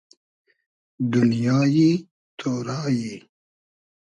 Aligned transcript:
دونیای 1.13 1.89
تۉرای 2.39 3.09